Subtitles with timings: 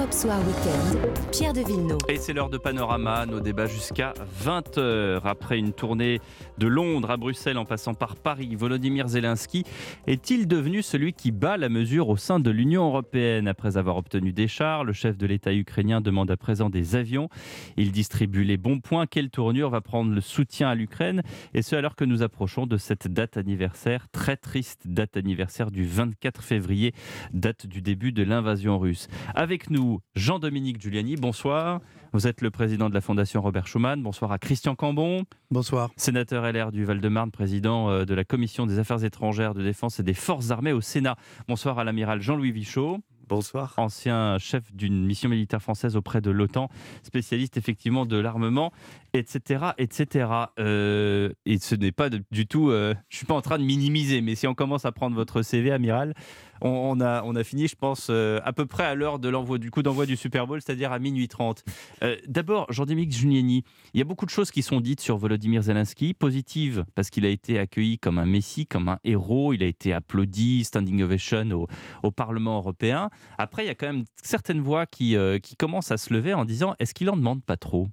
[0.00, 1.98] Europe Soir Weekend, Pierre de Villeneuve.
[2.08, 5.20] Et c'est l'heure de Panorama, nos débats jusqu'à 20h.
[5.24, 6.20] Après une tournée
[6.56, 9.64] de Londres à Bruxelles en passant par Paris, Volodymyr Zelensky
[10.06, 13.46] est-il devenu celui qui bat la mesure au sein de l'Union européenne?
[13.46, 17.28] Après avoir obtenu des chars, le chef de l'État ukrainien demande à présent des avions.
[17.76, 19.06] Il distribue les bons points.
[19.06, 21.22] Quelle tournure va prendre le soutien à l'Ukraine?
[21.52, 25.84] Et ce alors que nous approchons de cette date anniversaire, très triste date anniversaire du
[25.84, 26.94] 24 février,
[27.34, 29.06] date du début de l'invasion russe.
[29.34, 31.80] Avec nous, Jean-Dominique Giuliani, bonsoir.
[32.12, 34.02] Vous êtes le président de la Fondation Robert Schuman.
[34.02, 35.24] Bonsoir à Christian Cambon.
[35.50, 35.90] Bonsoir.
[35.96, 40.02] Sénateur LR du Val-de-Marne, président euh, de la Commission des Affaires étrangères, de défense et
[40.02, 41.16] des Forces armées au Sénat.
[41.48, 42.98] Bonsoir à l'amiral Jean-Louis Vichot.
[43.30, 43.74] Bonsoir.
[43.76, 46.68] Ancien chef d'une mission militaire française auprès de l'OTAN,
[47.04, 48.72] spécialiste effectivement de l'armement,
[49.12, 49.66] etc.
[49.78, 50.28] etc.
[50.58, 52.70] Euh, et ce n'est pas du tout.
[52.70, 55.14] Euh, je ne suis pas en train de minimiser, mais si on commence à prendre
[55.14, 56.14] votre CV, amiral,
[56.62, 59.58] on, a, on a fini, je pense, euh, à peu près à l'heure de l'envoi
[59.58, 61.64] du coup d'envoi du Super Bowl, c'est-à-dire à minuit 30.
[62.02, 65.62] Euh, d'abord, Jean-Dominique Giuliani, il y a beaucoup de choses qui sont dites sur Volodymyr
[65.62, 69.66] Zelensky, positives, parce qu'il a été accueilli comme un messie, comme un héros, il a
[69.66, 71.66] été applaudi, standing ovation
[72.02, 73.08] au Parlement européen.
[73.38, 76.34] Après, il y a quand même certaines voix qui, euh, qui commencent à se lever
[76.34, 77.88] en disant est-ce qu'il en demande pas trop?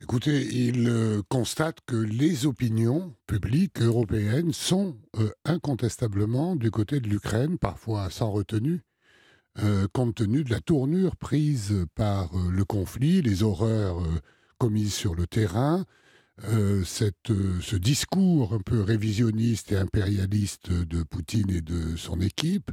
[0.00, 7.08] Écoutez, il euh, constate que les opinions publiques européennes sont euh, incontestablement du côté de
[7.08, 8.80] l'Ukraine, parfois sans retenue,
[9.92, 14.02] compte tenu de la tournure prise par le conflit, les horreurs
[14.56, 15.84] commises sur le terrain,
[16.86, 22.70] cette, ce discours un peu révisionniste et impérialiste de Poutine et de son équipe.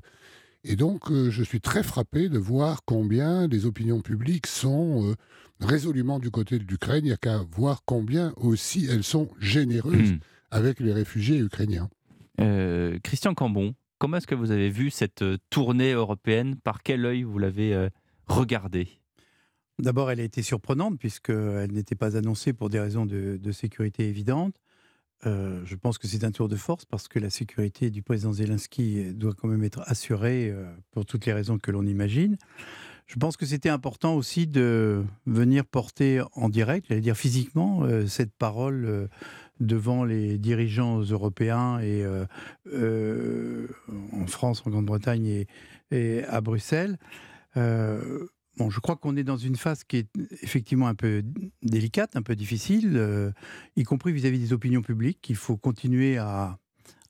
[0.63, 5.15] Et donc, je suis très frappé de voir combien les opinions publiques sont
[5.59, 7.05] résolument du côté de l'Ukraine.
[7.05, 10.19] Il n'y a qu'à voir combien aussi elles sont généreuses hmm.
[10.52, 11.89] avec les réfugiés ukrainiens.
[12.39, 16.55] Euh, Christian Cambon, comment est-ce que vous avez vu cette euh, tournée européenne?
[16.55, 17.89] Par quel œil vous l'avez euh,
[18.27, 18.87] regardée?
[19.77, 24.55] D'abord, elle a été surprenante puisqu'elle n'était pas annoncée pour des raisons de, sécurité évidentes.
[25.23, 29.13] Je pense que c'est un tour de force parce que la sécurité du président Zelensky
[29.13, 30.53] doit quand même être assurée
[30.91, 32.37] pour toutes les raisons que l'on imagine.
[33.09, 38.05] Je pense que c'était important aussi de venir porter en direct, j'allais dire physiquement, euh,
[38.05, 39.08] cette parole euh,
[39.59, 43.67] devant les dirigeants européens et euh,
[44.13, 45.45] en France, en Grande-Bretagne
[45.89, 46.99] et, à Bruxelles.
[48.59, 50.08] Bon, je crois qu'on est dans une phase qui est
[50.43, 51.23] effectivement un peu
[51.64, 53.33] délicate, un peu difficile,
[53.75, 55.30] y compris vis à -vis des opinions publiques.
[55.30, 56.59] Il faut continuer à,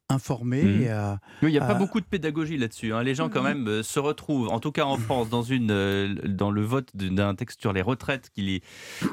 [0.10, 0.64] informer.
[0.64, 1.20] Mmh.
[1.44, 2.94] il n'y a pas beaucoup de pédagogie là-dessus.
[2.94, 3.04] Hein.
[3.04, 6.16] Les gens, quand même, euh, se retrouvent, en tout cas en France, dans, une, euh,
[6.26, 8.64] dans le vote d'un texte sur les retraites qui les,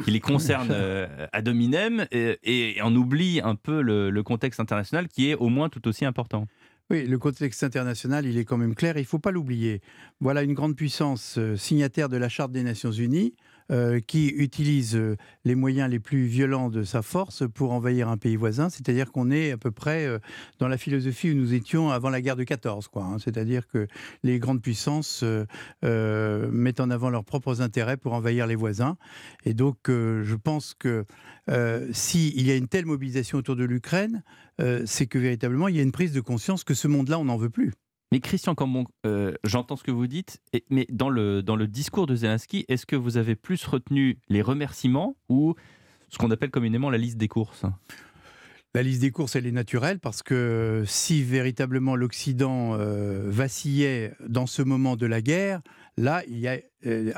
[0.04, 4.58] qui les concerne euh, à dominem, et, et, on oublie un peu le, le, contexte
[4.58, 6.46] international qui est au moins tout aussi important.
[6.88, 9.80] Oui, le contexte international, il est quand même clair, il ne faut pas l'oublier.
[10.20, 13.34] Voilà une grande puissance signataire de la Charte des Nations Unies.
[13.72, 18.16] Euh, qui utilise euh, les moyens les plus violents de sa force pour envahir un
[18.16, 18.70] pays voisin.
[18.70, 20.20] C'est-à-dire qu'on est à peu près euh,
[20.60, 22.88] dans la philosophie où nous étions avant la guerre de 14.
[22.94, 23.16] Hein.
[23.18, 23.88] C'est-à-dire que
[24.22, 25.24] les grandes puissances
[25.82, 28.96] mettent en avant leurs propres intérêts pour envahir les voisins.
[29.44, 31.04] Et donc, je pense que
[31.92, 34.22] s'il y a une telle mobilisation autour de l'Ukraine,
[34.84, 37.36] c'est que véritablement, il y a une prise de conscience que ce monde-là, on n'en
[37.36, 37.72] veut plus.
[38.12, 40.40] Mais Christian Cambon, euh, j'entends ce que vous dites,
[40.70, 45.54] mais dans le, discours de Zelensky, est-ce que vous avez plus retenu les remerciements ou
[46.08, 47.64] ce qu'on appelle communément la liste des courses?
[48.74, 54.46] La liste des courses, elle est naturelle parce que si véritablement l'Occident euh, vacillait dans
[54.46, 55.60] ce moment de la guerre,
[55.96, 56.60] là, il y a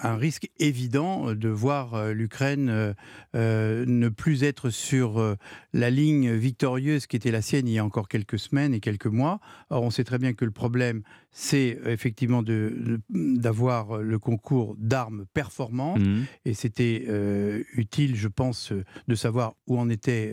[0.03, 2.95] un risque évident de voir euh, l'Ukraine
[3.34, 5.37] euh, ne plus être sur
[5.73, 9.06] la ligne victorieuse qui était la sienne il y a encore quelques semaines et quelques
[9.06, 9.41] mois.
[9.71, 12.43] Or, on sait très bien que le problème, c'est effectivement
[13.11, 16.00] d'avoir le concours d'armes performantes.
[16.00, 16.25] Mmh.
[16.45, 17.06] Et c'était
[17.75, 18.73] utile, je pense,
[19.06, 20.33] de savoir où en était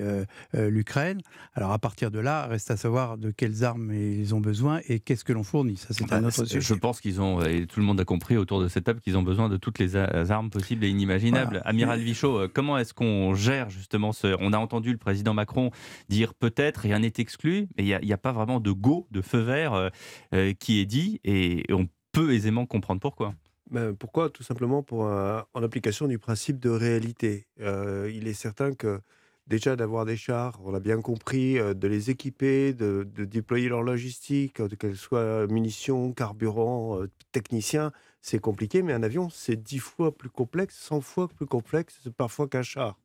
[0.53, 1.21] l'Ukraine.
[1.53, 4.99] Alors, à partir de là, reste à savoir de quelles armes ils ont besoin et
[4.99, 5.77] qu'est-ce que l'on fournit.
[5.77, 6.61] Ça, c'est un bah, autre sujet.
[6.61, 9.17] Je pense qu'ils ont, et tout le monde a compris autour de cette table, qu'ils
[9.17, 11.61] ont besoin de toutes les armes possibles et inimaginables.
[11.65, 14.35] Amiral Vichot, euh, comment est-ce qu'on gère justement ce...
[14.39, 15.71] On a entendu le président Macron
[16.07, 19.39] dire peut-être, rien n'est exclu, mais il n'y a, pas vraiment de go, de feu
[19.39, 19.89] vert euh,
[20.33, 23.33] euh, qui est dit, et, on peut aisément comprendre pourquoi.
[23.69, 24.29] Ben, pourquoi?
[24.29, 27.47] Tout simplement pour en application du principe de réalité.
[27.59, 29.01] il est certain que
[29.47, 34.61] déjà d'avoir des chars, on a bien compris, de les équiper, de, déployer leur logistique,
[34.77, 36.99] qu'elles soient munitions, carburant,
[37.31, 41.99] techniciens, c'est compliqué, mais un avion, c'est dix fois plus complexe, 100 fois plus complexe
[42.17, 42.97] parfois qu'un char.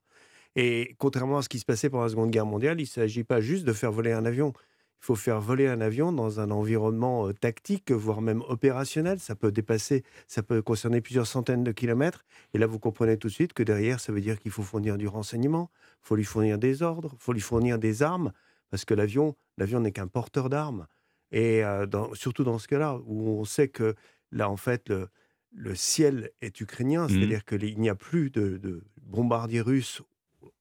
[0.57, 3.25] Et contrairement à ce qui se passait pendant la Seconde Guerre mondiale, il ne s'agit
[3.25, 4.53] pas juste de faire voler un avion.
[5.03, 9.19] Il faut faire voler un avion dans un environnement tactique, voire même opérationnel.
[9.19, 12.25] Ça peut dépasser, ça peut concerner plusieurs centaines de kilomètres.
[12.53, 14.99] Et là, vous comprenez tout de suite que derrière, ça veut dire qu'il faut fournir
[14.99, 15.71] du renseignement,
[16.03, 18.33] il faut lui fournir des ordres, il faut lui fournir des armes,
[18.71, 20.87] parce que l'avion, l'avion n'est qu'un porteur d'armes.
[21.33, 23.95] Et dans- surtout dans ce cas-là, où on sait que
[24.33, 25.09] là, en fait, le,
[25.53, 30.03] le ciel est ukrainien, c'est-à-dire qu'il n'y a plus de, de bombardiers russes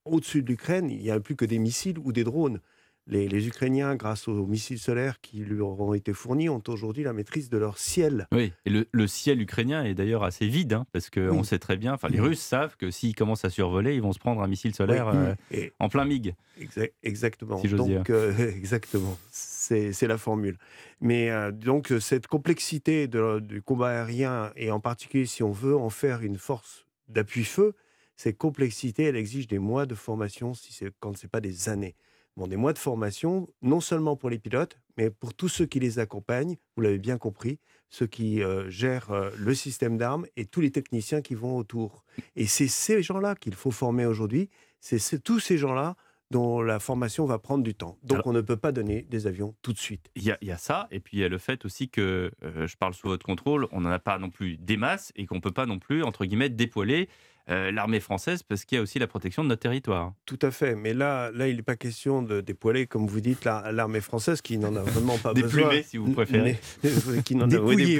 [0.05, 2.61] au-dessus de l'Ukraine, il n'y a plus que des missiles ou des drones.
[3.11, 7.11] Les, les Ukrainiens, grâce aux missiles solaires qui leur ont été fournis, ont aujourd'hui la
[7.11, 8.27] maîtrise de leur ciel.
[8.31, 11.43] Oui, et le, le ciel ukrainien est d'ailleurs assez vide, hein, parce qu'on Oui.
[11.45, 12.19] sait très bien, enfin les.
[12.19, 15.17] Russes savent que s'ils commencent à survoler, ils vont se prendre un missile solaire Oui.
[15.17, 16.35] euh, Et en plein MiG.
[16.61, 17.57] Exa- exactement.
[17.57, 19.17] Si donc, euh, exactement.
[19.31, 20.57] C'est la formule.
[21.01, 25.75] Mais euh, donc, cette complexité de- du combat aérien, et en particulier si on veut
[25.75, 27.73] en faire une force d'appui-feu,
[28.17, 31.95] cette complexité, elle exige des mois de formation, si quand ce n'est pas des années.
[32.39, 35.81] Bon, des mois de formation, non seulement pour les pilotes, mais pour tous ceux qui
[35.81, 37.59] les accompagnent, vous l'avez bien compris,
[37.89, 42.05] ceux qui euh, gèrent euh, le système d'armes et tous les techniciens qui vont autour.
[42.37, 44.49] Et c'est ces gens-là qu'il faut former aujourd'hui.
[44.79, 45.97] C'est tous ces gens-là
[46.31, 47.97] dont la formation va prendre du temps.
[48.03, 50.09] Donc Alors- on ne peut pas donner des avions tout de suite.
[50.15, 51.89] Il y, a, il y a ça, et puis il y a le fait aussi
[51.89, 55.11] que, euh, je parle sous votre contrôle, on n'en a pas non plus des masses,
[55.17, 57.09] et qu'on ne peut pas non plus, entre guillemets, dépoiler
[57.49, 60.13] euh, l'armée française, parce qu'il y a aussi la protection de notre territoire.
[60.25, 60.75] Tout à fait.
[60.75, 64.41] Mais là, là il n'est pas question de dépoiler, comme vous dites, la- l'armée française
[64.41, 65.81] qui n'en a vraiment pas besoin.
[65.83, 66.59] si vous préférez.
[67.25, 67.47] Qui n'en.
[67.47, 67.99] Dépouiller,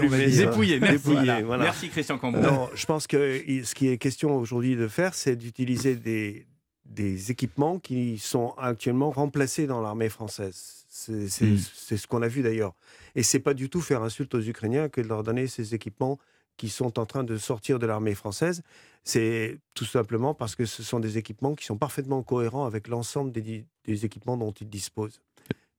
[0.80, 0.98] merci.
[1.04, 1.42] Voilà.
[1.42, 1.64] voilà.
[1.64, 2.42] Merci Christian Cambon.
[2.42, 6.46] Non, je pense que ce qui est question aujourd'hui de faire, c'est d'utiliser des,
[6.86, 10.86] des équipements qui sont actuellement remplacés dans l'armée française.
[10.90, 11.58] C'est c'est- Mm.
[11.76, 12.74] c'est ce qu'on a vu d'ailleurs.
[13.16, 16.20] Et c'est pas du tout faire insulte aux Ukrainiens que de leur donner ces équipements
[16.60, 18.62] qui sont en train de sortir de l'armée française.
[19.06, 23.32] C'est tout simplement parce que ce sont des équipements qui sont parfaitement cohérents avec l'ensemble
[23.32, 25.22] des, des équipements dont ils disposent.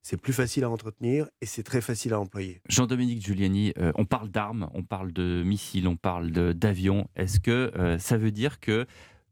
[0.01, 2.59] C'est plus facile à entretenir et c'est très facile à employer.
[2.67, 7.07] Jean-Dominique Giuliani, euh, on parle d'armes, on parle de missiles, on parle de- d'avions.
[7.15, 8.87] Est-ce que euh, ça veut dire que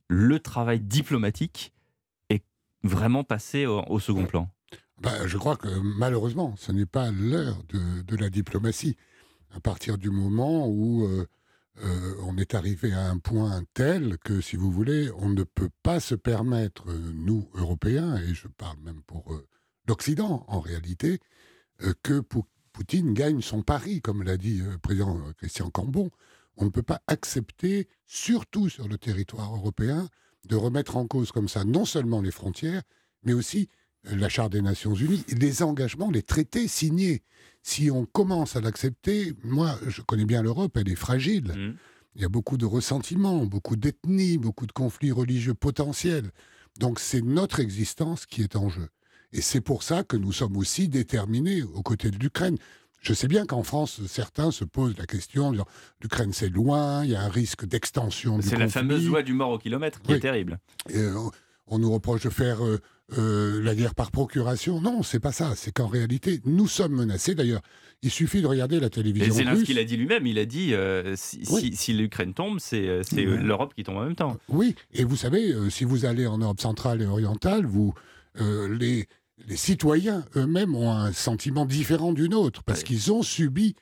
[0.07, 1.73] le travail diplomatique
[2.29, 2.43] est
[2.83, 4.47] vraiment passé au, au second plan?
[5.01, 8.95] Ben, je crois que malheureusement, ce n'est pas l'heure de, de la diplomatie.
[9.55, 11.25] À partir du moment où euh,
[11.81, 15.69] euh, on est arrivé à un point tel que, si vous voulez, on ne peut
[15.83, 19.47] pas se permettre, euh, nous, Européens, et je parle même pour euh,
[19.87, 21.19] l'Occident en réalité,
[22.03, 22.43] que Pou-
[22.73, 26.11] Poutine gagne son pari, comme l'a dit le président Christian Cambon.
[26.57, 30.09] On ne peut pas accepter, surtout sur le territoire européen,
[30.47, 32.83] de remettre en cause comme ça non seulement les frontières,
[33.23, 33.69] mais aussi
[34.03, 37.21] la Charte des Nations Unies, les engagements, les traités signés.
[37.61, 41.53] Si on commence à l'accepter, moi, je connais bien l'Europe, elle est fragile.
[41.55, 41.75] Mhm.
[42.15, 46.31] Il y a beaucoup de ressentiments, beaucoup d'ethnies, beaucoup de conflits religieux potentiels.
[46.79, 48.87] Donc c'est notre existence qui est en jeu.
[49.31, 52.57] Et c'est pour ça que nous sommes aussi déterminés aux côtés de l'Ukraine.
[53.01, 55.67] Je sais bien qu'en France, certains se posent la question, en disant,
[56.01, 59.51] l'Ukraine c'est loin, il y a un risque d'extension C'est la fameuse loi du mort
[59.51, 60.17] au kilomètre qui Oui.
[60.17, 60.59] est terrible.
[60.89, 61.15] Et, euh,
[61.69, 62.79] on nous reproche de faire euh,
[63.17, 64.81] euh, la guerre par procuration.
[64.81, 65.53] Non, c'est pas ça.
[65.55, 67.35] C'est qu'en réalité, nous sommes menacés.
[67.35, 67.61] D'ailleurs,
[68.01, 69.75] il suffit de regarder la télévision Zelensky russe.
[69.75, 71.61] l'a dit lui-même, il a dit euh, si, Oui.
[71.71, 74.37] si- si l'Ukraine tombe, c'est c'est, l'Europe qui tombe en même temps.
[74.49, 77.93] Oui, et vous savez, si vous allez en Europe centrale et orientale, vous,
[78.39, 79.07] les,
[79.47, 82.85] les citoyens eux-mêmes ont un sentiment différent du nôtre, parce Ouais.
[82.85, 83.75] qu'ils ont subi,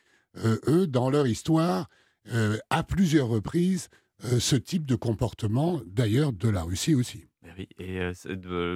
[0.68, 1.89] eux, dans leur histoire,
[2.69, 3.89] à plusieurs reprises,
[4.39, 7.25] ce type de comportement, d'ailleurs de la Russie aussi.
[7.48, 8.00] Ben oui, Et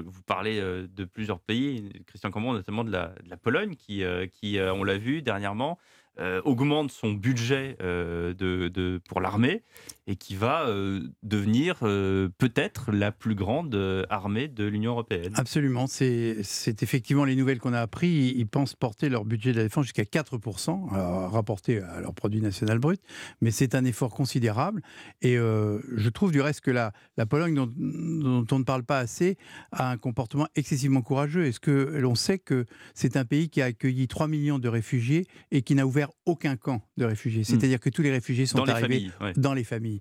[0.05, 4.03] vous parlez de plusieurs pays, Christian Cambon, notamment de la, Pologne, qui,
[4.59, 5.77] on l'a vu dernièrement,
[6.45, 7.75] augmente son budget
[9.09, 9.63] pour l'armée
[10.07, 15.33] et qui va euh, devenir euh, peut-être la plus grande euh, armée de l'Union européenne.
[15.35, 16.41] Absolument, c'est
[16.81, 18.33] effectivement les nouvelles qu'on a appris.
[18.35, 22.41] Ils, pensent porter leur budget de la défense jusqu'à 4%, alors, rapporté à leur produit
[22.41, 22.99] national brut,
[23.39, 24.81] mais c'est un effort considérable.
[25.21, 28.99] Et je trouve du reste que la, la Pologne, dont, dont on ne parle pas
[28.99, 29.37] assez,
[29.71, 31.45] a un comportement excessivement courageux.
[31.45, 35.27] Est-ce que l'on sait que c'est un pays qui a accueilli 3 millions de réfugiés
[35.51, 37.45] et qui n'a ouvert aucun camp de réfugiés?
[37.45, 39.11] C'est-à-dire que tous les réfugiés sont Dans les arrivés familles.
[39.21, 39.33] ouais.
[39.37, 40.00] dans les familles.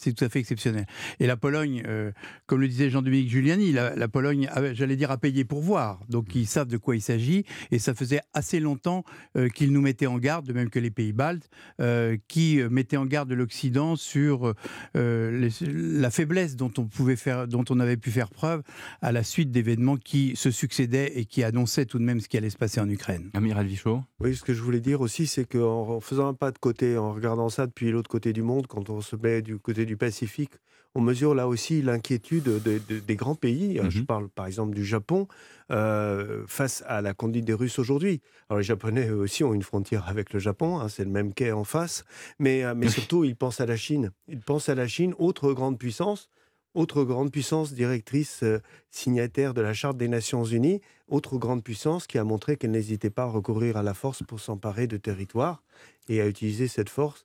[0.00, 0.86] C'est tout à fait exceptionnel.
[1.18, 2.12] Et la Pologne, euh,
[2.46, 6.00] comme le disait Jean-Dominique Giuliani, la, la Pologne, j'allais dire, a payé pour voir.
[6.08, 7.44] Donc ils savent de quoi il s'agit.
[7.72, 9.02] Et ça faisait assez longtemps
[9.36, 11.50] euh, qu'ils nous mettaient en garde, de même que les pays baltes,
[11.80, 14.54] euh, qui mettaient en garde l'Occident sur
[14.96, 15.66] euh, les-
[16.00, 18.62] la faiblesse dont on, pouvait faire, dont on avait pu faire preuve
[19.02, 22.36] à la suite d'événements qui se succédaient et qui annonçaient tout de même ce qui
[22.36, 23.30] allait se passer en Ukraine.
[23.34, 26.52] Amiral Vichot Oui, ce que je voulais dire aussi, c'est qu'en en faisant un pas
[26.52, 29.48] de côté, en regardant ça depuis l'autre côté du monde, quand on se met du
[29.48, 30.52] du côté du Pacifique,
[30.94, 33.78] on mesure là aussi l'inquiétude de- de- des grands pays.
[33.78, 34.06] Euh, Je Mhm.
[34.06, 35.26] parle par exemple du Japon
[35.70, 38.20] euh, face à la conduite des Russes aujourd'hui.
[38.48, 41.34] Alors les Japonais eux aussi ont une frontière avec le Japon, hein, c'est le même
[41.34, 42.04] quai en face,
[42.38, 44.10] mais, euh, mais surtout ils pensent à la Chine.
[44.28, 46.30] Ils pensent à la Chine, autre grande puissance,
[46.74, 52.06] autre grande puissance directrice euh, signataire de la Charte des Nations Unies, autre grande puissance
[52.06, 55.62] qui a montré qu'elle n'hésitait pas à recourir à la force pour s'emparer de territoires
[56.08, 57.24] et à utiliser cette force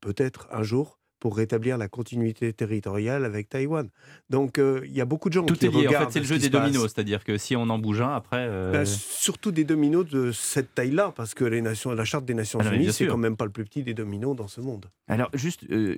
[0.00, 3.88] peut-être un jour pour rétablir la continuité territoriale avec Taïwan.
[4.30, 5.88] Donc euh, il y a beaucoup de gens Tout qui est lié.
[5.88, 6.84] En fait, c'est le jeu des dominos.
[6.84, 8.46] C'est-à-dire que si on en bouge un, après.
[8.48, 12.34] euh, Ben, surtout des dominos de cette taille-là, parce que les nations, la charte des
[12.34, 14.46] Nations Ah non, mais Unies, c'est quand même pas le plus petit des dominos dans
[14.46, 14.86] ce monde.
[15.08, 15.96] Alors, juste euh,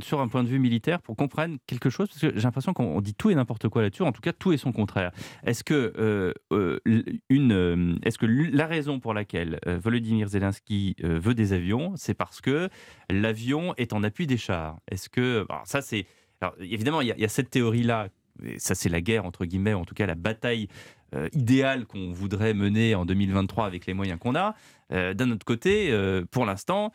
[0.00, 2.72] sur un point de vue militaire, pour qu'on comprenne quelque chose, parce que j'ai l'impression
[2.72, 5.10] qu'on on dit tout et n'importe quoi là-dessus, en tout cas tout et son contraire.
[5.44, 6.32] Est-ce que,
[7.28, 12.68] une, est-ce que la raison pour laquelle Volodymyr Zelensky veut des avions, c'est parce que
[13.10, 14.67] l'avion est en appui des chars?
[14.90, 15.46] Est-ce que.
[15.48, 16.06] Alors, ça, c'est.
[16.60, 18.08] Évidemment, il y, y a cette théorie-là.
[18.58, 20.68] Ça, c'est la guerre, entre guillemets, en tout cas la bataille
[21.14, 24.54] euh, idéale qu'on voudrait mener en 2023 avec les moyens qu'on a.
[24.90, 26.92] Euh, D'un autre côté, euh, pour l'instant,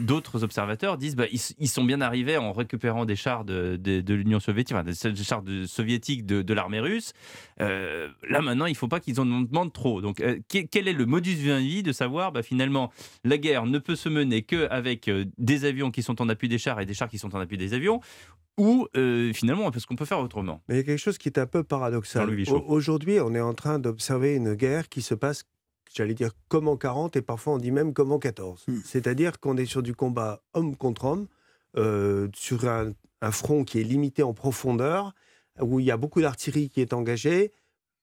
[0.00, 4.02] d'autres observateurs disent bah, ils, ils sont bien arrivés en récupérant des chars de, de-
[4.02, 7.14] de l'Union soviétique, enfin, des, chars de- soviétiques de, de l'armée russe.
[7.58, 10.00] Là maintenant, il ne faut pas qu'ils en demandent trop.
[10.02, 12.90] Donc, que- quel est le modus vivendi de savoir bah, finalement
[13.24, 16.80] la guerre ne peut se mener qu'avec des avions qui sont en appui des chars
[16.80, 18.00] et des chars qui sont en appui des avions,
[18.58, 20.60] ou euh, finalement parce qu'on peut faire autrement?
[20.68, 22.26] Mais il y a quelque chose qui est un peu paradoxal.
[22.66, 25.44] Aujourd'hui, on est en train d'observer une guerre qui se passe,
[25.94, 28.64] j'allais dire, comme en 40, et parfois on dit même comme en 14.
[28.68, 28.78] Hmm.
[28.84, 31.26] C'est-à-dire qu'on est sur du combat homme contre homme,
[31.76, 35.14] euh, sur un, un front qui est limité en profondeur,
[35.60, 37.52] où il y a beaucoup d'artillerie qui est engagée,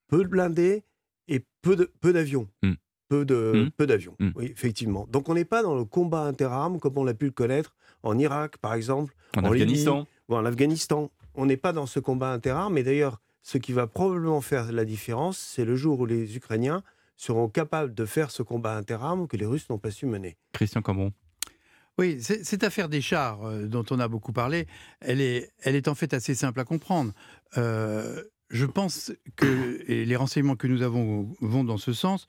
[0.08, 0.84] peu de blindés
[1.28, 1.76] et peu
[2.14, 2.48] d'avions.
[2.64, 2.74] Hmm.
[3.10, 3.70] Peu de Hmm.
[3.78, 4.32] peu d'avions, Hmm.
[4.36, 5.08] oui, effectivement.
[5.10, 8.18] Donc on n'est pas dans le combat interarmes comme on l'a pu le connaître en
[8.20, 11.10] Irak, par exemple, En En Libye, Afghanistan, ou en Afghanistan.
[11.34, 14.84] On n'est pas dans ce combat interarmes, mais d'ailleurs, ce qui va probablement faire la
[14.84, 16.84] différence, c'est le jour où les Ukrainiens
[17.16, 20.36] seront capables de faire ce combat interarmes que les Russes n'ont pas su mener.
[20.52, 21.14] Christian Cambon.
[21.98, 24.68] Oui, cette affaire des chars euh, dont on a beaucoup parlé,
[25.00, 27.14] elle est, elle est en fait assez simple à comprendre.
[27.58, 32.28] Euh, je pense que, et les renseignements que nous avons vont dans ce sens,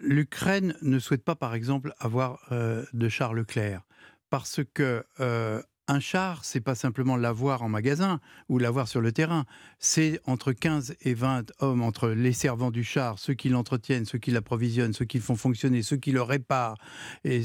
[0.00, 3.82] l'Ukraine ne souhaite pas, par exemple, avoir euh, de chars Leclerc.
[4.30, 9.10] Parce que euh, un char, c'est pas simplement l'avoir en magasin ou l'avoir sur le
[9.10, 9.44] terrain.
[9.80, 14.18] C'est entre 15 et 20 hommes, entre les servants du char, ceux qui l'entretiennent, ceux
[14.18, 16.76] qui l'approvisionnent, ceux qui le font fonctionner, ceux qui le réparent.
[17.24, 17.44] Et,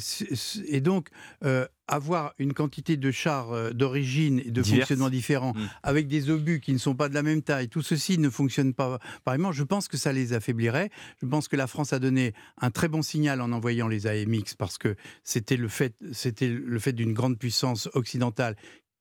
[0.80, 1.10] donc,
[1.44, 5.70] euh, avoir une quantité de chars euh, d'origine et de fonctionnement différents, Mm.
[5.84, 8.74] avec des obus qui ne sont pas de la même taille, tout ceci ne fonctionne
[8.74, 10.89] pas pareillement, je pense que ça les affaiblirait.
[11.22, 14.56] Je pense que la France a donné un très bon signal en envoyant les AMX
[14.58, 18.56] parce que c'était le fait, c'était le fait d'une grande puissance occidentale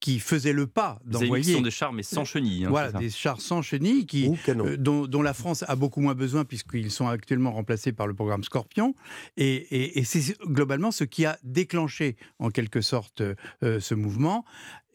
[0.04, 2.66] qui faisait le pas d'envoyer sont des chars mais sans chenilles.
[2.66, 4.26] hein, voilà, des chars sans chenilles qui,
[4.66, 8.12] euh, dont, dont la France a beaucoup moins besoin puisqu'ils sont actuellement remplacés par le
[8.12, 8.94] programme Scorpion.
[9.38, 14.44] Et, et- et c'est globalement ce qui a déclenché en quelque sorte euh, ce mouvement.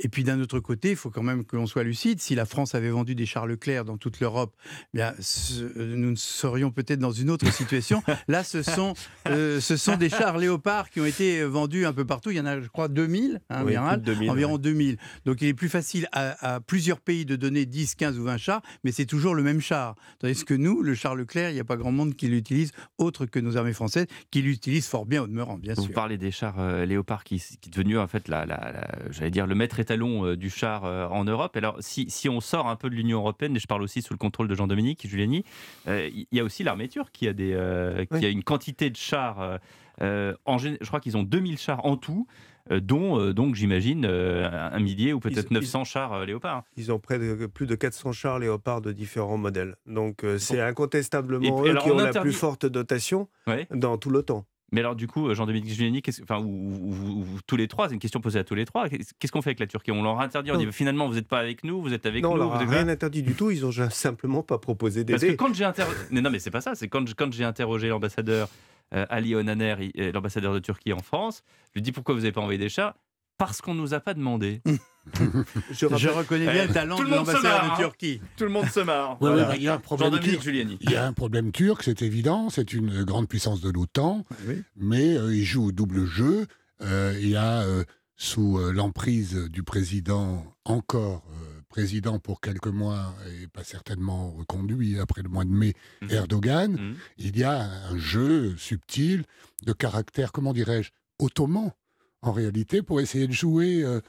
[0.01, 2.21] Et puis d'un autre côté, il faut quand même que l'on soit lucide.
[2.21, 4.55] Si la France avait vendu des chars Leclerc dans toute l'Europe,
[4.93, 8.01] eh bien, ce- euh, nous serions peut-être dans une autre situation.
[8.29, 8.93] Là, ce sont,
[9.27, 12.31] euh, ce sont des chars Léopard qui ont été vendus un peu partout.
[12.31, 14.01] Il y en a, je crois, 2000 hein, Oui, général.
[14.01, 14.59] plus de 2000, environ ouais.
[14.59, 14.97] 2000.
[15.25, 18.37] Donc il est plus facile à, à plusieurs pays de donner 10, 15 ou 20
[18.37, 19.95] chars, mais c'est toujours le même char.
[20.19, 23.25] Tandis que nous, le char Leclerc, il n'y a pas grand monde qui l'utilise, autre
[23.25, 25.93] que nos armées françaises, qui l'utilisent fort bien au demeurant, bien Vous sûr.
[25.93, 29.31] parlez des chars euh, Léopard qui, qui est devenu en fait la, la- la- j'allais
[29.31, 31.55] dire le maître étalon euh, du char euh, en Europe.
[31.57, 34.13] Alors si, si on sort un peu de l'Union européenne, et je parle aussi sous
[34.13, 35.43] le contrôle de Jean-Dominique Giuliani,
[35.87, 37.53] euh, il y a aussi l'armée turque qui a des,
[38.11, 38.25] qui Oui.
[38.25, 39.59] a une quantité de chars.
[40.01, 42.27] en je crois qu'ils ont 2000 chars en tout.
[42.69, 46.63] dont euh, donc j'imagine euh, un millier ou peut-être Ils- 900 chars euh, Léopard.
[46.77, 49.75] Ils ont près de, plus de 400 chars léopards de différents modèles.
[49.87, 53.65] Donc c'est incontestablement Et eux qui on ont la plus forte dotation Ouais.
[53.73, 54.45] dans tout l'OTAN.
[54.71, 57.87] Mais alors du coup, euh, Jean-Dominique Giuliani, enfin, ou, ou- ou- ou tous les trois,
[57.87, 58.87] c'est une question posée à tous les trois.
[58.89, 59.91] Qu'est-ce qu'on fait avec la Turquie?
[59.91, 60.59] On leur interdit, on Non.
[60.59, 62.39] dit finalement vous n'êtes pas avec nous, vous êtes avec non, on nous.
[62.43, 63.49] leur rien interdit du tout.
[63.51, 65.37] Ils ont ja- simplement pas proposé Parce que d'aider.
[65.37, 65.97] quand j'ai interrogé.
[66.11, 66.75] Non, mais c'est pas ça.
[66.75, 68.47] C'est quand, quand j'ai interrogé l'ambassadeur
[68.93, 72.31] euh, Ali Onaner, euh, l'ambassadeur de Turquie en France, je lui dis pourquoi vous n'avez
[72.31, 72.95] pas envoyé des chats?
[73.37, 74.61] Parce qu'on nous a pas demandé.
[75.71, 77.83] Je rappelle- Je reconnais bien le talent tout de le monde se l'ambassadeur marre, de
[77.83, 77.85] hein.
[77.87, 78.21] Turquie.
[78.37, 79.11] Tout le monde se marre.
[79.21, 79.49] Ouais, Voilà.
[79.49, 80.41] ouais, il y a un problème turc.
[80.43, 80.77] Giuliani.
[80.81, 84.61] Il y a un problème turc, c'est évident, c'est une grande puissance de l'OTAN, Oui.
[84.75, 86.45] mais euh, il joue au double jeu.
[86.81, 87.83] Euh, il y a, euh,
[88.15, 94.99] sous euh, l'emprise du président, encore euh, président pour quelques mois, et pas certainement reconduit
[94.99, 96.09] après le mois de mai, Mhm.
[96.11, 96.95] Erdogan, Mhm.
[97.17, 97.61] il y a
[97.91, 99.23] un jeu subtil
[99.65, 100.89] de caractère, comment dirais-je,
[101.19, 101.71] ottoman,
[102.21, 104.01] en réalité, pour essayer de jouer euh,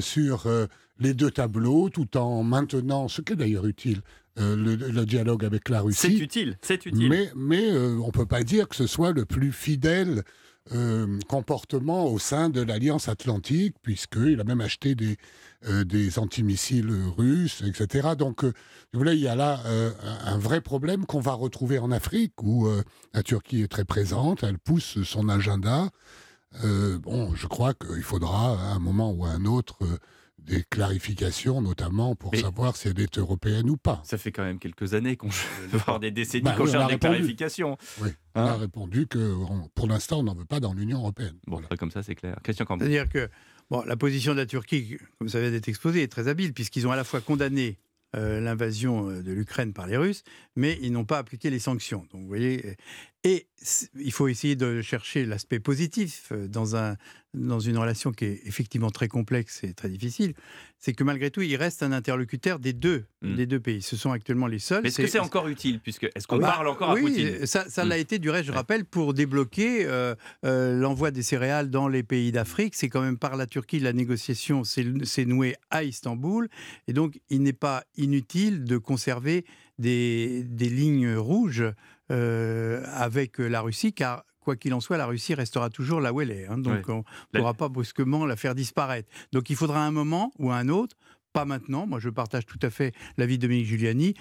[0.00, 0.66] sur euh,
[0.98, 4.00] les deux tableaux, tout en maintenant, ce qui est d'ailleurs utile,
[4.38, 6.18] euh, le, le dialogue avec la C'est Russie.
[6.22, 7.08] utile, c'est utile.
[7.08, 10.22] Mais, mais euh, on ne peut pas dire que ce soit le plus fidèle
[10.72, 15.16] euh, comportement au sein de l'Alliance Atlantique, puisqu'il a même acheté des,
[15.68, 18.08] euh, des antimissiles russes, etc.
[18.18, 18.52] Donc, euh,
[18.92, 19.90] vous voyez, il y a là euh,
[20.24, 22.82] un vrai problème qu'on va retrouver en Afrique, où euh,
[23.14, 25.88] la Turquie est très présente, elle pousse son agenda.
[26.64, 29.98] Euh, bon, je crois qu'il faudra, à un moment ou à un autre, euh,
[30.38, 34.00] des clarifications, notamment pour Mais- savoir si elle est européenne ou pas.
[34.04, 35.28] Ça fait quand même quelques années qu'on
[35.72, 37.16] voire des décennies Bah qu'on oui, cherche des répondu.
[37.16, 37.76] clarifications.
[38.00, 38.10] Oui.
[38.36, 41.34] Hein On a répondu que on- pour l'instant, on n'en veut pas dans l'Union européenne.
[41.46, 41.76] Bon, Voilà.
[41.76, 42.38] comme ça, c'est clair.
[42.44, 42.84] Christian Cambon.
[42.84, 43.28] C'est-à-dire que
[43.70, 46.86] bon, la position de la Turquie, comme ça vient d'être exposé, est très habile, puisqu'ils
[46.86, 47.78] ont à la fois condamné
[48.14, 50.22] euh, l'invasion de l'Ukraine par les Russes,
[50.54, 52.06] mais ils n'ont pas appliqué les sanctions.
[52.12, 52.76] Donc, vous voyez,
[53.28, 53.46] et
[53.98, 56.96] il faut essayer de chercher l'aspect positif euh, dans, un,
[57.34, 60.34] dans une relation qui est effectivement très complexe et très difficile.
[60.78, 63.34] C'est que malgré tout, il reste un interlocuteur des deux, Mm.
[63.34, 63.82] des deux pays.
[63.82, 64.86] Ce sont actuellement les seuls.
[64.86, 67.68] Est-ce que c'est encore utile puisque Est-ce qu'on Bah, parle encore oui, à Poutine ça,
[67.68, 67.88] ça Mm.
[67.88, 70.14] l'a été du reste, je rappelle, pour débloquer euh,
[70.44, 72.74] euh, l'envoi des céréales dans les pays d'Afrique.
[72.76, 76.48] C'est quand même par la Turquie la négociation s'est s'est nouée à Istanbul.
[76.86, 79.44] Et donc, il n'est pas inutile de conserver
[79.78, 81.64] des, des lignes rouges
[82.10, 86.20] euh, avec la Russie, car quoi qu'il en soit, la Russie restera toujours là où
[86.20, 86.46] elle est.
[86.46, 86.58] hein.
[86.58, 86.98] donc, on
[87.34, 89.08] ne pourra pas brusquement la faire disparaître.
[89.32, 90.96] Donc, il faudra un moment ou un autre.
[91.32, 94.14] Pas maintenant, moi je partage tout à fait l'avis de Dominique Giuliani.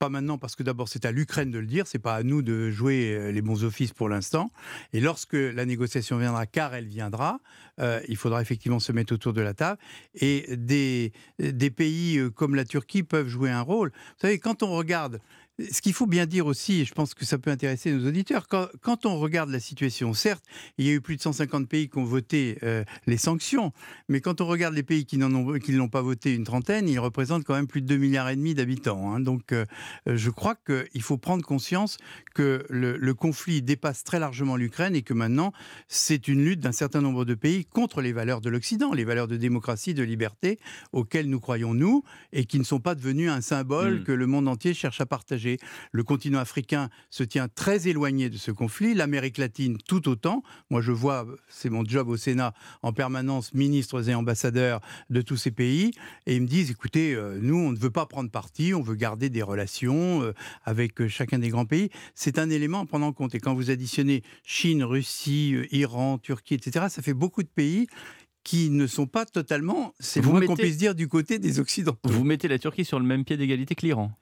[0.00, 2.42] Pas maintenant parce que d'abord c'est à l'Ukraine de le dire, c'est pas à nous
[2.42, 4.50] de jouer euh, les bons offices pour l'instant.
[4.92, 7.38] Et lorsque la négociation viendra, car elle viendra,
[7.78, 9.78] euh, il faudra effectivement se mettre autour de la table.
[10.16, 13.90] Et des, des pays euh, comme la Turquie peuvent jouer un rôle.
[13.90, 15.20] Vous savez, quand on regarde,
[15.58, 18.46] ce qu'il faut bien dire aussi, et je pense que ça peut intéresser nos auditeurs,
[18.48, 20.44] quand, quand on regarde la situation, certes,
[20.78, 23.72] il y a eu plus de 150 pays qui ont voté euh, les sanctions,
[24.08, 26.44] mais quand on regarde les pays qui n'en ont, qui ne l'ont pas voté une
[26.44, 29.12] trentaine, ils représentent quand même plus de 2 milliards et demi d'habitants.
[29.14, 29.20] hein.
[29.20, 29.64] Donc, euh,
[30.08, 31.96] euh, je crois qu'il faut prendre conscience
[32.34, 35.52] que le, le conflit dépasse très largement l'Ukraine et que maintenant,
[35.88, 39.28] c'est une lutte d'un certain nombre de pays contre les valeurs de l'Occident, les valeurs
[39.28, 40.58] de démocratie, de liberté,
[40.92, 44.04] auxquelles nous croyons nous, et qui ne sont pas devenues un symbole Mm.
[44.04, 45.45] que le monde entier cherche à partager.
[45.92, 50.42] Le continent africain se tient très éloigné de ce conflit, l'Amérique latine tout autant.
[50.70, 54.80] Moi, je vois, c'est mon job au Sénat, en permanence, ministres et ambassadeurs
[55.10, 55.92] de tous ces pays,
[56.26, 58.94] et ils me disent, écoutez, euh, nous, on ne veut pas prendre parti, on veut
[58.94, 60.32] garder des relations euh,
[60.64, 61.90] avec euh, chacun des grands pays.
[62.14, 63.34] C'est un élément à prendre en compte.
[63.34, 67.86] Et quand vous additionnez Chine, Russie, Iran, Turquie, etc., ça fait beaucoup de pays
[68.46, 72.08] qui ne sont pas totalement, c'est moins qu'on puisse dire, du côté des Occidentaux.
[72.08, 74.12] Vous mettez la Turquie sur le même pied d'égalité que l'Iran.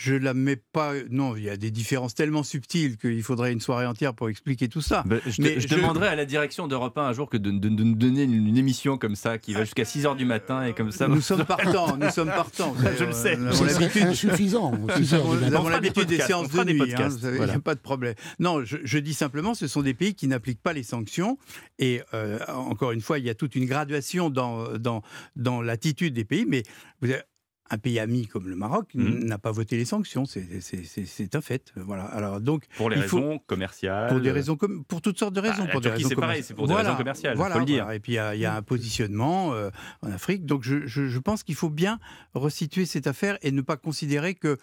[0.00, 0.92] Je la mets pas.
[1.10, 4.68] Non, il y a des différences tellement subtiles qu'il faudrait une soirée entière pour expliquer
[4.68, 5.02] tout ça.
[5.04, 7.50] Ben, je, Mais je je- demanderai à la direction d'Europe 1 un jour que de,
[7.50, 10.64] de- de nous donner une, une émission comme ça qui va jusqu'à 6h du matin
[10.64, 11.08] et comme ça.
[11.08, 12.76] nous sommes partants, nous sommes partants.
[12.96, 13.36] Je le sais.
[13.52, 14.14] Serait l'habitude.
[14.36, 16.94] six Nous avons, On l'habitude des, séances on de nuit.
[16.94, 17.54] hein, vous savez, voilà.
[17.54, 18.14] a pas de problème.
[18.38, 21.38] Non, je, je dis simplement, ce sont des pays qui n'appliquent pas les sanctions.
[21.80, 25.02] Et euh, encore une fois, il y a toute une graduation dans, dans,
[25.34, 26.44] dans l'attitude des pays.
[26.46, 26.62] Mais
[27.02, 27.22] vous avez-
[27.70, 29.24] un pays ami comme le Maroc Mhm.
[29.24, 30.24] n'a pas voté les sanctions.
[30.26, 31.72] C'est un fait.
[31.76, 32.04] Voilà.
[32.04, 34.08] Alors, donc, Pour les Il faut- raisons commerciales.
[34.08, 35.64] pour des raisons comme pour toutes sortes de raisons.
[35.64, 37.84] Bah, pour des raisons c'est pareil, c'est pour des raisons commerciales, Voilà, faut le dire.
[37.84, 37.96] voilà.
[37.96, 39.70] Et puis il y a, il y a un positionnement euh,
[40.02, 40.46] en Afrique.
[40.46, 41.98] Donc je, je- je pense qu'il faut bien
[42.34, 44.56] resituer cette affaire et ne pas considérer que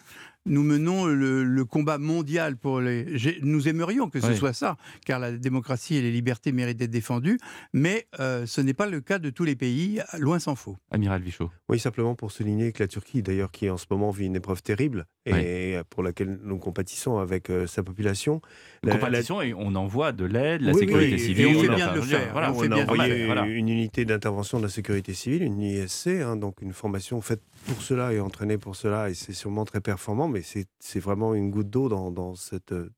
[0.46, 3.06] nous menons le, le combat mondial pour les.
[3.42, 4.36] Nous aimerions que ce Oui.
[4.36, 7.38] soit ça, car la démocratie et les libertés méritent d'être défendues,
[7.72, 10.76] mais euh, ce n'est pas le cas de tous les pays, loin s'en faut.
[10.90, 11.50] Amiral Vichot.
[11.68, 14.62] Oui, simplement pour souligner que la Turquie, d'ailleurs, qui en ce moment vit une épreuve
[14.62, 18.40] terrible et pour laquelle nous compatissons avec euh, sa population.
[18.84, 21.46] La- la- compétition et on envoie de l'aide, la Oui, sécurité oui, civile.
[21.46, 22.92] et on fait bien de le faire, Voilà, on on fait a bien de le
[22.92, 23.46] envoyé voilà.
[23.46, 27.82] une unité d'intervention de la sécurité civile, une ISC, hein, donc une formation faite pour
[27.82, 31.70] cela et entraînée pour cela, et c'est sûrement très performant, mais c'est vraiment une goutte
[31.70, 32.34] d'eau dans, dans
[32.72, 32.88] euh,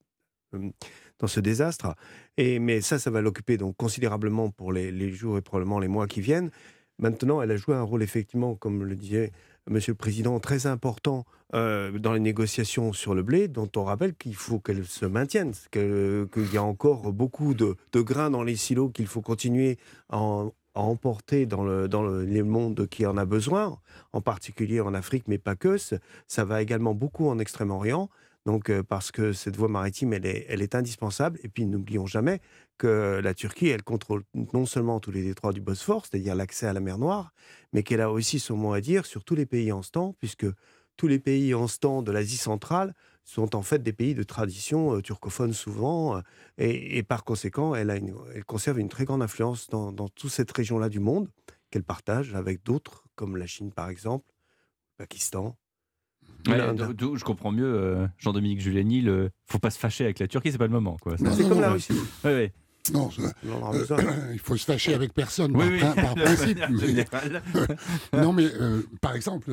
[1.18, 1.94] dans ce désastre.
[2.37, 5.88] Et, mais ça, ça va l'occuper donc considérablement pour les, les jours et probablement les
[5.88, 6.50] mois qui viennent.
[7.00, 9.33] Maintenant, elle a joué un rôle effectivement, comme le disait
[9.70, 14.14] Monsieur le Président, très important euh, dans les négociations sur le blé, dont on rappelle
[14.14, 18.42] qu'il faut qu'elle se maintienne, que- qu'il y a encore beaucoup de, de grains dans
[18.42, 19.76] les silos qu'il faut continuer
[20.09, 23.79] à, en- à emporter dans, le, dans le, les mondes qui en a besoin,
[24.12, 25.77] en particulier en Afrique, mais pas que.
[26.29, 28.09] Ça va également beaucoup en Extrême-Orient.
[28.47, 31.38] Donc, euh, parce que cette voie maritime, elle est, elle est indispensable.
[31.43, 32.41] Et puis, n'oublions jamais
[32.79, 36.73] que la Turquie, elle contrôle non seulement tous les détroits du Bosphore, c'est-à-dire l'accès à
[36.73, 37.33] la mer Noire,
[37.73, 40.47] mais qu'elle a aussi son mot à dire sur tous les pays en stand, puisque
[40.97, 42.95] tous les pays en stand de l'Asie centrale
[43.31, 46.21] sont en fait des pays de tradition euh, turcophone souvent, euh,
[46.57, 50.09] et, et par conséquent, elle, a une- elle conserve une très grande influence dans, dans
[50.09, 51.29] toute cette région-là du monde.
[51.71, 54.25] qu'elle partage avec d'autres, comme la Chine par exemple,
[54.99, 55.59] le Pakistan.
[56.47, 60.51] Ouais, je comprends mieux euh, Jean-Dominique Giuliani, le faut pas se fâcher avec la Turquie,
[60.51, 60.97] c'est pas le moment.
[61.03, 61.17] Quoi.
[61.21, 61.73] Non, C'est comme la.
[61.73, 61.93] Russie.
[62.25, 62.53] Ouais, ouais.
[62.95, 65.95] Non, ça- euh, il faut se fâcher avec personne Oui, par, oui.
[65.95, 66.59] prin- par De principe.
[66.59, 67.05] manière
[68.12, 69.51] mais- non, mais euh, par exemple,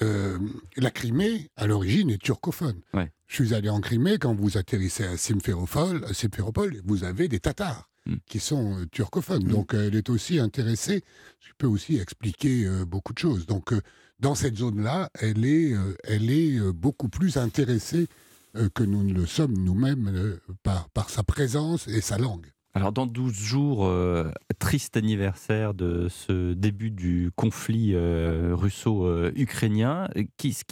[0.00, 0.38] euh,
[0.76, 2.80] la Crimée, à l'origine, est turcophone.
[2.94, 3.10] Ouais.
[3.26, 7.40] Je suis allé en Crimée, quand vous atterrissez à Simferopol, à Simferopol, vous avez des
[7.40, 8.16] Tatars Mm.
[8.26, 9.44] qui sont euh, turcophones.
[9.44, 9.50] Mm.
[9.50, 11.04] Donc elle est aussi intéressée,
[11.40, 13.46] ce qui peut aussi expliquer euh, beaucoup de choses.
[13.46, 13.80] Donc euh,
[14.18, 18.08] dans cette zone-là, elle est, euh, elle est euh, beaucoup plus intéressée
[18.56, 22.46] euh, que nous ne le sommes nous-mêmes euh, par, par sa présence et sa langue.
[22.74, 30.24] Alors, dans 12 jours, euh, triste anniversaire de ce début du conflit euh, russo-ukrainien, euh,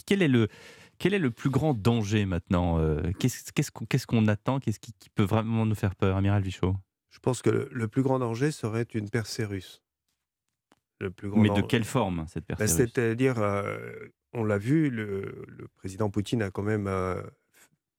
[0.06, 0.48] quel, est le,
[0.98, 2.78] quel est le plus grand danger maintenant
[3.18, 6.74] Qu'est-ce qu'on attend Qu'est-ce qui, qui peut vraiment nous faire peur, Amiral Vichot?
[7.10, 9.82] Je pense que le, le plus grand danger serait une percée russe.
[11.00, 12.72] Le plus grand Mais de quelle forme, cette percée russe?
[12.72, 13.36] C'est-à-dire,
[14.32, 16.88] on l'a vu, le, le président Poutine a quand même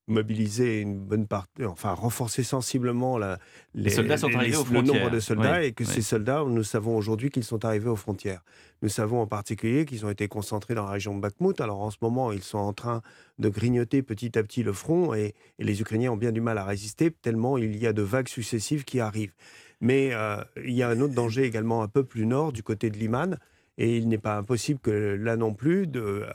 [0.08, 3.40] mobilisé une bonne partie, enfin renforcé sensiblement la,
[3.74, 5.90] les, soldats sont arrivés aux le nombre de soldats Oui, et que oui.
[5.90, 8.44] ces soldats, nous savons aujourd'hui qu'ils sont arrivés aux frontières.
[8.82, 11.62] Nous savons en particulier qu'ils ont été concentrés dans la région de Bakhmut.
[11.62, 13.02] Alors en ce moment, ils sont en train
[13.40, 16.58] de grignoter petit à petit le front et, et les Ukrainiens ont bien du mal
[16.58, 19.34] à résister tellement il y a de vagues successives qui arrivent.
[19.82, 22.90] Mais euh, il y a un autre danger également un peu plus nord, du côté
[22.90, 23.38] de Liman,
[23.78, 26.26] et il n'est pas impossible que là non plus, de,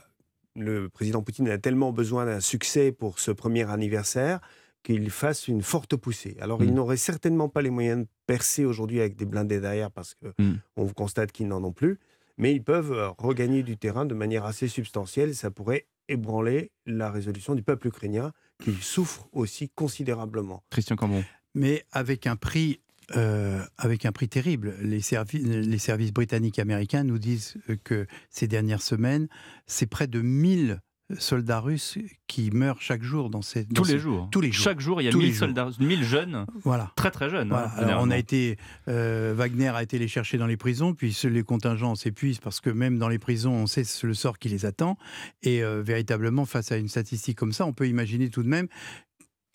[0.57, 4.39] le président Poutine a tellement besoin d'un succès pour ce premier anniversaire
[4.83, 6.35] qu'il fasse une forte poussée.
[6.39, 6.75] Alors, il Mm.
[6.75, 10.55] n'aurait certainement pas les moyens de percer aujourd'hui avec des blindés derrière parce que Mm.
[10.77, 11.99] on constate qu'ils n'en ont plus,
[12.37, 15.35] mais ils peuvent euh, regagner du terrain de manière assez substantielle.
[15.35, 18.31] Ça pourrait ébranler la résolution du peuple ukrainien
[18.63, 20.63] qui souffre aussi considérablement.
[20.69, 21.23] Christian Cambon.
[21.53, 22.79] mais avec un prix,
[23.15, 24.75] euh, avec un prix terrible.
[24.81, 29.27] Les, servi- les services britanniques et américains nous disent que ces dernières semaines,
[29.65, 30.79] c'est près de 1000
[31.19, 33.63] soldats russes qui meurent chaque jour dans ces...
[33.63, 34.27] dans Tous les ces- jours.
[34.29, 34.61] tous les jours.
[34.65, 35.39] Chaque jour, il y a Tous les 1000 jours.
[35.47, 36.91] soldats, 1000 jeunes, Voilà.
[36.97, 37.47] très très jeunes.
[37.47, 37.67] Voilà.
[37.77, 38.57] hein, Alors, on a été,
[38.89, 42.69] euh, Wagner a été les chercher dans les prisons, puis les contingents s'épuisent parce que
[42.69, 44.97] même dans les prisons, on sait le sort qui les attend.
[45.43, 48.67] Et euh, véritablement, face à une statistique comme ça, on peut imaginer tout de même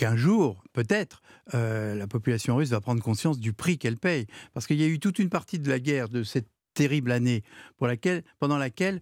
[0.02, 1.22] qu'un jour, peut-être,
[1.54, 4.26] euh, la population russe va prendre conscience du prix qu'elle paye.
[4.52, 7.42] Parce qu'il y a eu toute une partie de la guerre de cette terrible année
[7.78, 9.00] pour laquelle, pendant laquelle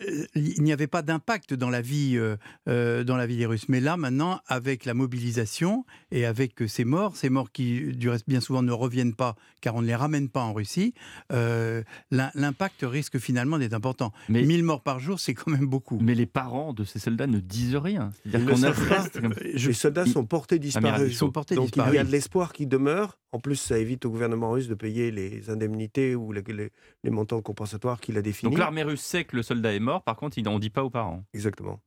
[0.00, 2.36] euh, il n'y avait pas d'impact dans la vie euh,
[2.68, 3.68] euh, dans la vie des Russes.
[3.68, 8.28] Mais là, maintenant, avec la mobilisation et avec ces morts, ces morts qui, du reste,
[8.28, 10.94] bien souvent ne reviennent pas, car on ne les ramène pas en Russie,
[11.32, 14.12] euh, l'im- l'impact risque finalement d'être important.
[14.28, 15.98] Mais- 1000 morts par jour, c'est quand même beaucoup.
[16.00, 18.10] Mais les parents de ces soldats ne disent rien.
[18.32, 21.10] Comme- Je- les soldats sont portés disparus.
[21.12, 21.92] ils sont portés Donc disparus.
[21.92, 23.18] il y a de l'espoir qui demeure.
[23.34, 26.70] En plus, ça évite au gouvernement russe de payer les indemnités ou les, les-
[27.02, 28.48] les montants compensatoires qu'il a définis.
[28.52, 30.70] Donc l'armée russe sait que le soldat est mort, par contre, il- on ne dit
[30.70, 31.24] pas aux parents.
[31.34, 31.80] Exactement.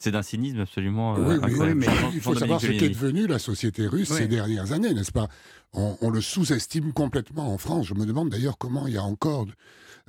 [0.00, 1.80] C'est d'un cynisme absolument euh, Oui, oui, incroyable.
[1.80, 4.16] oui, mais il faut savoir ce qu'est devenue la société russe Oui.
[4.16, 5.28] ces dernières années, n'est-ce pas?
[5.72, 7.86] On, on le sous-estime complètement en France.
[7.86, 9.46] Je me demande d'ailleurs comment il y a encore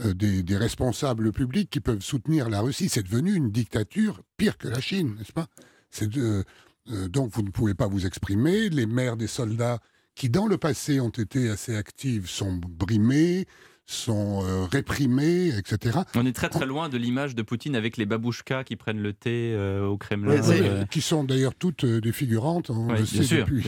[0.02, 2.89] euh, des, des responsables publics qui peuvent soutenir la Russie.
[2.89, 5.47] C'est devenu une dictature pire que la Chine, n'est-ce pas?
[5.91, 6.43] C'est de-
[6.91, 8.69] euh, donc vous ne pouvez pas vous exprimer.
[8.69, 9.80] Les mères des soldats
[10.19, 13.45] qui, dans le passé, ont été assez actives, sont brimées,
[13.89, 15.99] sont euh, réprimées, etc.
[16.13, 19.13] On est très très loin de l'image de Poutine avec les babouchkas qui prennent le
[19.13, 20.39] thé euh, au Kremlin.
[20.39, 23.63] Ouais, euh, qui sont d'ailleurs toutes des figurantes, on Oui, le bien sait sûr, depuis.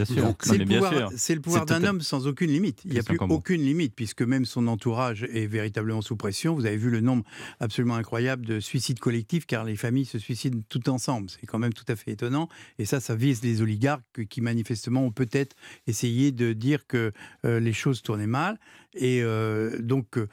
[0.45, 2.81] C'est le pouvoir, le d'un homme sans aucune limite.
[2.85, 6.53] Il n'y a plus aucune limite, puisque même son entourage est véritablement sous pression.
[6.53, 7.23] Vous avez vu le nombre
[7.59, 11.31] absolument incroyable de suicides collectifs, car les familles se suicident toutes ensemble.
[11.31, 12.47] C'est quand même tout à fait étonnant.
[12.77, 15.55] Et ça, ça vise les oligarques qui, manifestement, ont peut-être
[15.87, 17.11] essayé de dire que
[17.45, 18.59] euh, les choses tournaient mal.
[18.95, 20.27] Et euh, donc, euh,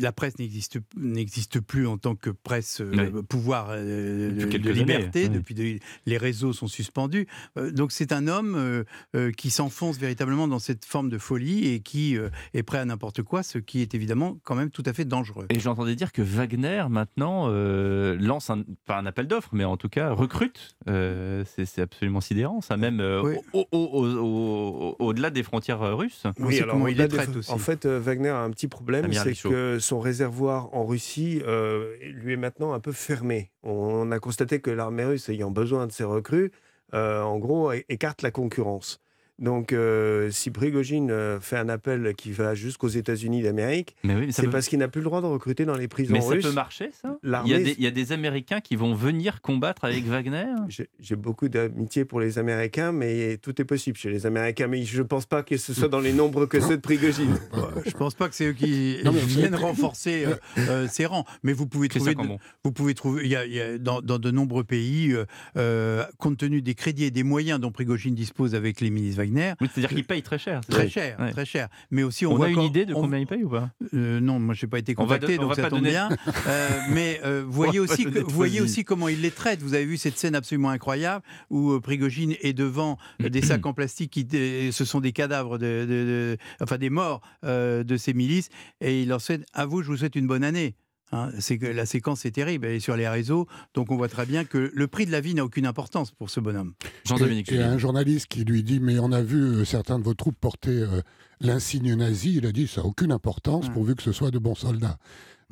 [0.00, 3.22] la presse n'existe n'existe plus en tant que presse euh, Oui.
[3.28, 5.22] pouvoir euh, Depuis de, années, liberté.
[5.24, 5.28] oui.
[5.30, 7.26] Depuis de- les réseaux sont suspendus.
[7.58, 8.84] Euh, donc, c'est un homme euh,
[9.16, 12.84] euh, qui s'enfonce véritablement dans cette forme de folie et qui euh, est prêt à
[12.84, 15.46] n'importe quoi, ce qui est évidemment quand même tout à fait dangereux.
[15.50, 19.76] Et j'entendais dire que Wagner, maintenant, euh, lance un, pas un appel d'offres, mais en
[19.76, 20.76] tout cas recrute.
[20.88, 23.34] Euh, c'est absolument sidérant, ça, même euh, Oui.
[23.52, 26.22] au- au- au- au- au- au-delà des frontières euh, russes.
[26.22, 27.50] Sait comment il les des- traite aussi.
[27.50, 31.96] En fait, euh, Wagner a un petit problème, C'est que son réservoir en Russie euh,
[32.00, 33.50] lui est maintenant un peu fermé.
[33.62, 36.52] On a constaté que l'armée russe, ayant besoin de ses recrues,
[36.94, 39.00] euh, en gros, écarte la concurrence.
[39.42, 44.20] Donc, euh, si Prigogine euh, fait un appel qui va jusqu'aux États-Unis d'Amérique, Mais oui,
[44.26, 46.12] mais ça c'est peut- parce qu'il n'a plus le droit de recruter dans les prisons
[46.14, 46.44] Mais ça russes.
[46.46, 49.40] peut marcher, ça il y, a des, il y a des Américains qui vont venir
[49.40, 50.46] combattre avec Wagner
[51.00, 54.68] J'ai beaucoup d'amitié pour les Américains, mais tout est possible chez les Américains.
[54.68, 57.36] Mais je ne pense pas que ce soit dans les nombres que ceux de Prigogine.
[57.84, 61.24] Je pense pas que c'est eux qui Non, mais viennent renforcer euh, euh, ces rangs.
[61.42, 62.20] Mais vous pouvez trouver, de-
[62.64, 65.14] vous pouvez trouver, il y a, il y a dans, dans de nombreux pays,
[66.18, 69.68] compte tenu des crédits et des moyens dont Prigogine dispose avec les milices Wagner, Oui,
[69.72, 70.60] C'est-à-dire qu'ils payent très cher.
[70.68, 71.30] très cher, Ouais.
[71.32, 71.68] très cher.
[71.90, 73.70] Mais aussi, on, On, voit a une idée de on- combien ils payent ou pas?
[73.94, 75.78] Euh, non, moi j'ai pas été On va contacté, don- on donc ça pas tombe
[75.80, 76.08] donner- bien.
[76.46, 79.62] Euh, mais euh, voyez aussi, que- voyez aussi comment il les traite.
[79.62, 84.10] Vous avez vu cette scène absolument incroyable où Prigogine est devant des sacs en plastique
[84.10, 84.26] qui,
[84.72, 88.48] ce sont des cadavres de, de- de- enfin des morts de ces milices,
[88.80, 90.74] et il leur souhaite à vous, je vous souhaite une bonne année.
[91.14, 94.08] Hein, c'est que la séquence est terrible, elle est sur les réseaux, donc on voit
[94.08, 96.72] très bien que le prix de la vie n'a aucune importance pour ce bonhomme.
[97.04, 97.72] Jean-Dominique Et, et Julien.
[97.72, 100.70] un journaliste qui lui dit Mais on a vu euh, certains de vos troupes porter
[100.70, 101.02] euh,
[101.40, 102.36] l'insigne nazi.
[102.36, 104.96] Il a dit Ça n'a aucune importance pourvu que ce soit de bons soldats.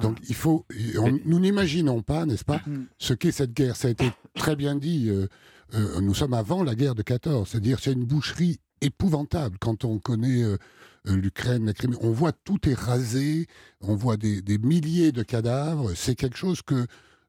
[0.01, 0.65] Donc il faut.
[0.99, 2.87] on- nous n'imaginons pas, n'est-ce pas, Mm.
[2.99, 3.77] ce qu'est cette guerre.
[3.77, 5.09] Ça a été très bien dit.
[5.11, 5.27] euh,
[5.75, 7.49] euh, nous sommes avant la guerre de 14.
[7.51, 10.43] C'est-à-dire c'est une boucherie épouvantable quand on connaît.
[10.43, 10.57] euh,
[11.09, 13.47] euh, L'Ukraine, la Crimée, on voit tout est rasé,
[13.81, 15.93] on voit des, des milliers de cadavres.
[15.95, 16.87] C'est quelque chose que,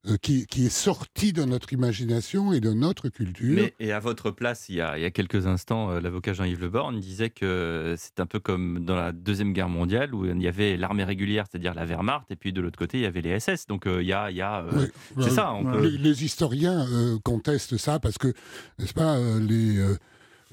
[0.08, 3.56] euh, qui, qui est sorti de notre imagination et de notre culture.
[3.56, 6.60] Mais, et à votre place, il y a, il y a quelques instants, l'avocat Jean-Yves
[6.60, 10.42] Le Borne disait que c'est un peu comme dans la Deuxième Guerre mondiale où il
[10.42, 13.22] y avait l'armée régulière, c'est-à-dire la Wehrmacht, et puis de l'autre côté, il y avait
[13.22, 13.68] les SS.
[13.68, 14.30] Donc il y a.
[14.32, 14.88] il y a, Oui,
[15.22, 15.72] c'est ça, on ouais.
[15.72, 18.34] peut- Les, les historiens euh, contestent ça parce que,
[18.80, 19.96] n'est-ce pas, les, euh,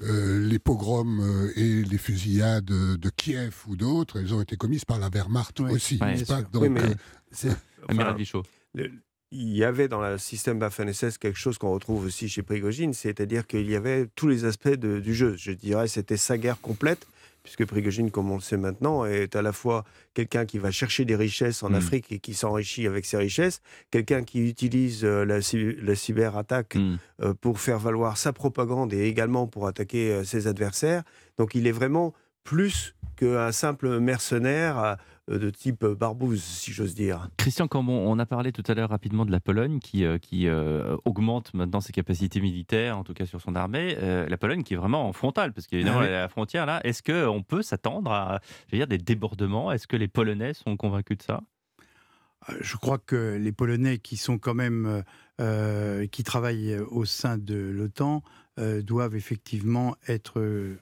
[0.01, 4.85] euh, les pogroms euh, et les fusillades de Kiev ou d'autres, elles ont été commises
[4.85, 6.41] par la Wehrmacht Oui, aussi, ouais, pas.
[6.43, 7.53] Donc, Oui, mais euh,
[7.89, 8.15] enfin,
[8.75, 8.91] le-
[9.31, 13.45] il y avait dans le système Waffen-SS quelque chose qu'on retrouve aussi chez Prigogine, c'est-à-dire
[13.45, 15.35] qu'il y avait tous les aspects de- du jeu.
[15.37, 17.05] Je dirais c'était sa guerre complète,
[17.43, 21.05] puisque Prigogine, comme on le sait maintenant, est à la fois quelqu'un qui va chercher
[21.05, 21.75] des richesses en Mm.
[21.75, 25.39] Afrique et qui s'enrichit avec ces richesses, quelqu'un qui utilise euh, la,
[25.81, 26.97] la cyberattaque Hmm.
[27.21, 31.03] euh, pour faire valoir sa propagande et également pour attaquer euh, ses adversaires.
[31.37, 34.97] Donc il est vraiment plus qu'un simple mercenaire
[35.29, 37.29] de type barbouze, si j'ose dire.
[37.37, 40.47] Christian Cambon, on a parlé tout à l'heure rapidement de la Pologne qui, euh, qui
[40.47, 43.95] euh, augmente maintenant ses capacités militaires, en tout cas sur son armée.
[44.01, 46.07] Euh, la Pologne qui est vraiment en frontale, parce qu'évidemment, Ah oui.
[46.07, 46.81] elle est à la frontière là.
[46.83, 49.71] Est-ce qu'on peut s'attendre à je veux dire, des débordements?
[49.71, 51.41] Est-ce que les Polonais sont convaincus de ça?
[52.49, 55.01] Euh, Je crois que les Polonais qui sont quand même euh,
[55.41, 58.23] euh, qui travaillent au sein de l'OTAN
[58.57, 60.79] euh, doivent effectivement être, euh,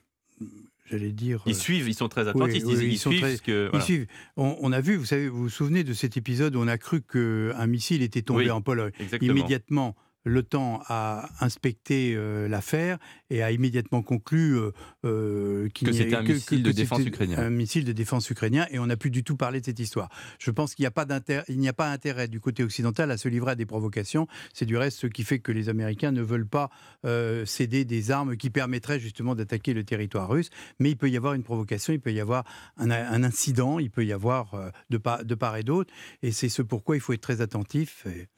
[0.90, 3.22] j'allais dire, Ils euh, suivent, ils sont très attentifs, oui, ils, ils ils sont suivent
[3.22, 3.66] très- que.
[3.66, 3.84] Ils voilà.
[3.84, 4.06] suivent.
[4.36, 6.78] On, on a vu, vous savez, vous vous souvenez de cet épisode où on a
[6.78, 8.92] cru qu'un missile était tombé Oui, en Pologne.
[9.00, 9.32] Exactement.
[9.32, 12.98] Immédiatement, l'OTAN a inspecté euh, l'affaire
[13.30, 14.72] et a immédiatement conclu euh,
[15.04, 17.38] euh, qu'il Que c'était un missile de défense ukrainien.
[17.38, 20.08] Un missile de défense ukrainien et on n'a plus du tout parlé de cette histoire.
[20.38, 23.10] Je pense qu'il n'y a pas d'intérêt, il n'y a pas intérêt du côté occidental
[23.10, 24.26] à se livrer à des provocations.
[24.52, 26.70] C'est du reste ce qui fait que les Américains ne veulent pas
[27.04, 30.50] euh, céder des armes qui permettraient justement d'attaquer le territoire russe.
[30.78, 32.44] Mais il peut y avoir une provocation, il peut y avoir
[32.76, 35.92] un, un incident, il peut y avoir de, part, de part et d'autre.
[36.22, 38.06] Et c'est ce pourquoi il faut être très attentif.
[38.06, 38.28] Et,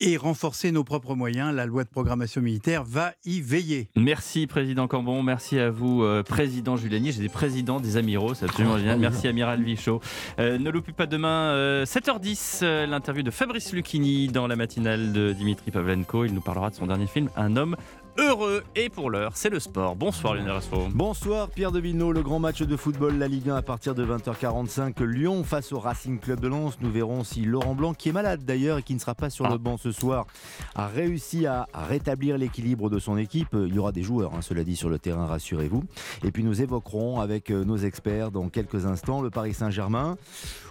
[0.00, 1.54] et renforcer nos propres moyens.
[1.54, 3.88] La loi de programmation militaire va y veiller.
[3.96, 8.46] Merci Président Cambon, merci à vous euh, Président Juliani, j'ai des présidents, des amiraux, c'est
[8.46, 8.98] absolument génial.
[8.98, 10.00] Merci Amiral Vichot.
[10.38, 15.12] Euh, ne loupez pas demain euh, 7h10 euh, l'interview de Fabrice Lucchini dans la matinale
[15.12, 16.24] de Dimitri Pavlenko.
[16.24, 17.76] Il nous parlera de son dernier film, Un homme
[18.18, 18.62] heureux.
[18.76, 19.96] Et pour l'heure, c'est le sport.
[19.96, 20.88] Bonsoir Lionel Rassaud.
[20.94, 24.04] Bonsoir Pierre de Villeneuve, le grand match de football, la Ligue 1 à partir de
[24.04, 25.02] 20h45.
[25.02, 26.78] Lyon face au Racing Club de Lens.
[26.80, 29.46] Nous verrons si Laurent Blanc, qui est malade d'ailleurs et qui ne sera pas sur
[29.46, 29.50] Ah.
[29.50, 30.26] le banc ce soir,
[30.74, 33.48] a réussi à, à rétablir l'équilibre de son équipe.
[33.54, 35.82] Il y aura des joueurs, hein, cela dit, sur le terrain, rassurez-vous.
[36.24, 40.16] Et puis nous évoquerons avec euh, nos experts dans quelques instants le Paris Saint-Germain,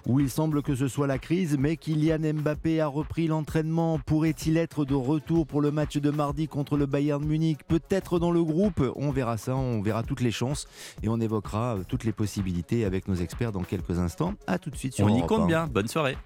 [0.06, 4.00] où il semble que ce soit la crise, mais Kylian Mbappé a repris l'entraînement.
[4.06, 7.33] Pourrait-il être de retour pour le match de mardi contre le Bayern Munich
[7.68, 10.68] Peut-être dans le groupe On verra ça, on verra toutes les chances
[11.02, 14.34] et on évoquera euh, toutes les possibilités avec nos experts dans quelques instants.
[14.48, 15.46] A tout de suite sur On y compte 1.
[15.48, 15.68] bien.
[15.68, 16.18] Bonne soirée.